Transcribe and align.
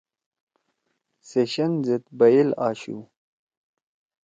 سے 1.27 1.41
شین 1.51 1.71
زید 1.85 2.03
بیل 2.17 2.49
آشُو۔ 2.67 2.97